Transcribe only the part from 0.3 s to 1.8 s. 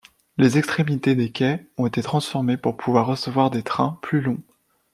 Les extrémités des quais